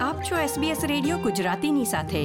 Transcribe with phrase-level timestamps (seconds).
[0.00, 2.24] આપ છો SBS radio ગુજરાતીની સાથે.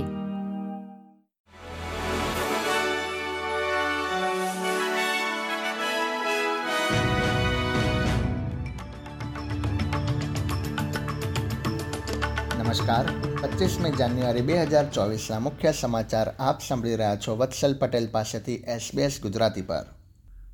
[12.63, 13.05] નમસ્કાર.
[13.41, 19.21] પચીસમી જાન્યુઆરી બે હજાર ચોવીસના મુખ્ય સમાચાર આપ સાંભળી રહ્યા છો વત્સલ પટેલ પાસેથી એસબીએસ
[19.21, 19.85] ગુજરાતી પર.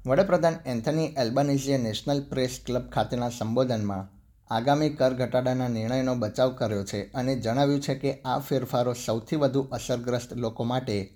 [0.05, 4.20] વડાપ્રધાન એન્થની એલ્બાનીઝીએ નેશનલ પ્રેસ ક્લબ ખાતેના સંબોધનમાં
[4.51, 9.61] આગામી કર ઘટાડાના નિર્ણયનો બચાવ કર્યો છે અને જણાવ્યું છે કે આ ફેરફારો સૌથી વધુ
[9.61, 11.13] અસરગ્રસ્ત લોકો માટે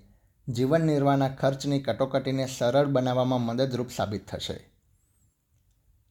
[0.50, 4.72] જીવન નિર્વાહના ખર્ચની કટોકટીને સરળ બનાવવામાં મદદરૂપ સાબિત થશે.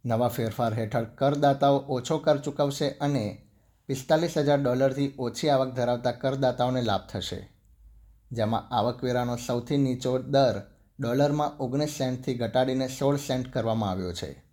[0.07, 3.47] નવા ફેરફાર હેઠળ કરદાતાઓ ઓછો કર ચૂકવશે અને
[3.87, 7.49] પિસ્તાલીસ હજાર ડોલરથી ઓછી આવક ધરાવતા કરદાતાઓને લાભ થશે.
[8.33, 10.63] જેમાં આવકવેરાનો સૌથી નીચો દર
[11.01, 14.44] ડોલરમાં ઓગણીસ સેન્ટથી ઘટાડીને સોળ સેન્ટ કરવામાં આવ્યો છે.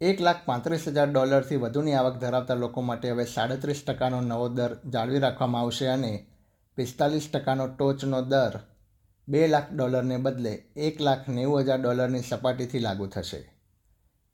[0.00, 4.78] એક લાખ પાંત્રીસ હજાર ડોલરથી વધુની આવક ધરાવતા લોકો માટે હવે સાડત્રીસ ટકાનો નવો દર
[4.88, 6.26] જાળવી રાખવામાં આવશે અને
[6.76, 8.60] પિસ્તાલીસ ટકાનો ટોચનો દર
[9.28, 13.52] બે લાખ ડોલરને બદલે એક લાખ નેવું હજાર ડોલરની સપાટીથી લાગુ થશે.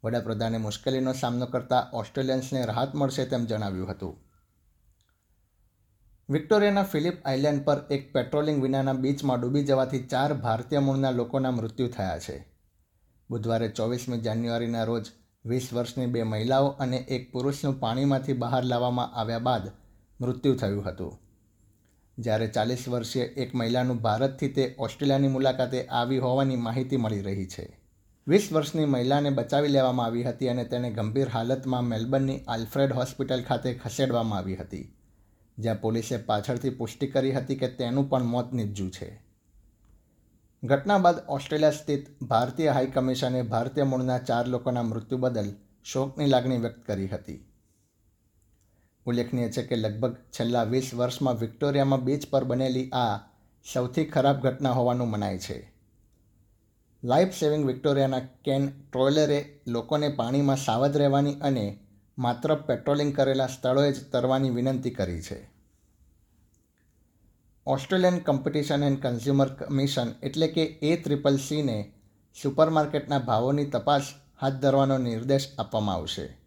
[0.04, 4.16] વડાપ્રધાને મુશ્કેલીનો સામનો કરતા ઓસ્ટ્રેલિયન્સને રાહત મળશે તેમ જણાવ્યું હતું.
[6.30, 11.88] વિક્ટોરિયાના ફિલિપ આઇલેન્ડ પર એક પેટ્રોલિંગ વિનાના બીચમાં ડૂબી જવાથી ચાર ભારતીય મૂળના લોકોના મૃત્યુ
[11.88, 12.48] થયા છે.
[13.30, 15.10] બુધવારે ચોવીસમી જાન્યુઆરીના રોજ
[15.44, 19.64] વીસ વર્ષની બે મહિલાઓ અને એક પુરુષનું પાણીમાંથી બહાર લાવવામાં આવ્યા બાદ
[20.20, 21.18] મૃત્યુ થયું હતું.
[22.18, 27.66] જ્યારે ચાલીસ વર્ષીય એક મહિલાનું ભારતથી તે ઓસ્ટ્રેલિયાની મુલાકાતે આવી હોવાની માહિતી મળી રહી છે.
[28.26, 33.74] વીસ વર્ષની મહિલાને બચાવી લેવામાં આવી હતી અને તેને ગંભીર હાલતમાં મેલબર્નની આલ્ફ્રેડ હોસ્પિટલ ખાતે
[33.74, 34.86] ખસેડવામાં આવી હતી,
[35.58, 39.10] જ્યાં પોલીસે પાછળથી પુષ્ટિ કરી હતી કે તેનું પણ મોત નિપજ્યું છે.
[40.64, 45.54] ઘટના બાદ ઓસ્ટ્રેલિયા સ્થિત ભારતીય હાઈ કમિશને ભારતીય મૂળના ચાર લોકોના મૃત્યુ બદલ
[45.84, 47.46] શોકની લાગણી વ્યક્ત કરી હતી.
[49.06, 53.16] ઉલ્લેખનીય છે કે લગભગ છેલ્લા વીસ વર્ષમાં વિક્ટોરિયામાં બીચ પર બનેલી આ
[53.72, 55.72] સૌથી ખરાબ ઘટના હોવાનું મનાય છે.
[57.04, 61.78] લાઈફ સેવિંગ વિક્ટોરિયાના કેન ટ્રોયલરે લોકોને પાણીમાં સાવધ રહેવાની અને
[62.19, 65.53] માત્ર પેટ્રોલિંગ કરેલા સ્થળોએ જ તરવાની વિનંતી કરી છે.
[67.67, 71.93] Australian competition and consumer commission એટલે કે એ ત્રિપલ સીને
[72.43, 74.03] સુપરમાર્કેટના ભાવોની તપાસ
[74.41, 76.39] હાથ ધરવાનો નિર્દેશ આપવામાં આવશે.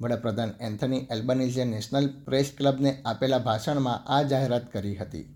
[0.00, 5.34] વડાપ્રધાન એન્થની એલ્બનીઝે નેશનલ પ્રેસ ક્લબને આપેલા ભાષણમાં આ જાહેરાત કરી હતી.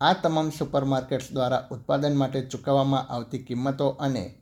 [0.00, 4.34] આ તમામ સુપરમાર્કેટ્સ દ્વારા ઉત્પાદન માટે ચૂકવવામાં આવતી કિંમતો અને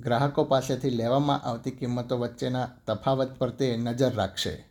[0.00, 4.69] ગ્રાહકો પાસેથી લેવામાં આવતી કિંમતો વચ્ચેના તફાવત પર તે નજર રાખશે.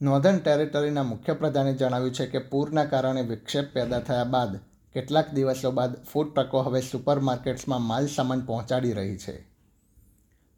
[0.00, 4.52] નોર્ધન ટેરેટરીના મુખ્યપ્રધાને જણાવ્યું છે કે પૂરના કારણે વિક્ષેપ પેદા થયા બાદ,
[4.94, 9.34] કેટલાક દિવસો બાદ ફૂડ ટ્રકો હવે સુપરમાર્કેટ્સમાં માલ સામાન પહોંચાડી રહી છે.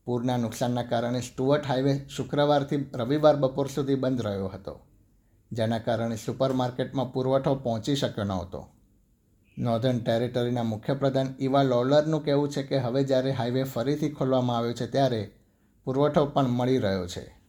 [0.07, 4.77] પૂરના નુકસાનના કારણે સ્ટુઅર્ટ હાઈવે શુક્રવારથી રવિવાર બપોર સુધી બંધ રહ્યો હતો,
[5.51, 8.65] જેના કારણે સુપરમાર્કેટમાં પુરવઠો પહોંચી શક્યો નહોતો.
[9.57, 14.87] નોર્ધન ટેરેટરીના મુખ્યપ્રધાન ઇવા લોલરનું કહેવું છે કે હવે જ્યારે હાઈવે ફરીથી ખોલવામાં આવ્યો છે
[14.87, 15.23] ત્યારે
[15.87, 17.42] પુરવઠો પણ મળી રહ્યો છે.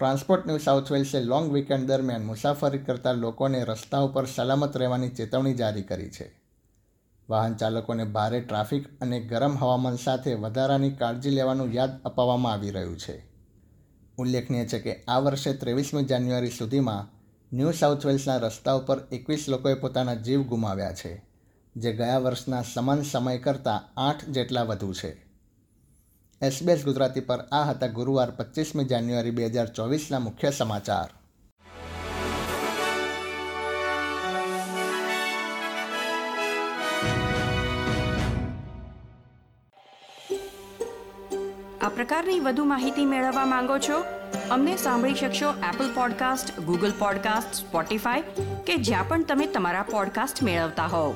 [0.00, 5.54] ટ્રાન્સપોર્ટ ન્યૂ સાઉથ વેલ્સે લોંગ વીકેન્ડ દરમિયાન મુસાફરી કરતા લોકોને રસ્તા ઉપર સલામત રહેવાની ચેતવણી
[5.54, 6.32] જારી કરી છે.
[7.28, 12.98] વાહન ચાલકોને ભારે ટ્રાફિક અને ગરમ હવામાન સાથે વધારાની કાળજી લેવાનું યાદ અપાવવામાં આવી રહ્યું
[12.98, 13.24] છે.
[14.18, 17.08] ઉલ્લેખનીય છે કે આ વર્ષે ત્રેવીસમી જાન્યુઆરી સુધીમાં
[17.52, 21.22] ન્યૂ સાઉથ વેલ્સના રસ્તા ઉપર એકવીસ લોકોએ પોતાના જીવ ગુમાવ્યા છે,
[21.76, 25.23] જે ગયા વર્ષના સમાન સમય કરતાં આઠ જેટલા વધુ છે.
[26.46, 31.10] એસબીએસ ગુજરાતી પર આ હતા ગુરુવાર પચીસમી જાન્યુઆરી બે હજાર ચોવીસના મુખ્ય સમાચાર.
[41.80, 43.98] આ પ્રકારની વધુ માહિતી મેળવવા માંગો છો?
[44.50, 48.22] અમને સાંભળી શકશો Apple podcast Google podcast Spotify
[48.66, 51.14] કે જ્યાં પણ તમે તમારા પોડકાસ્ટ મેળવતા હોવ.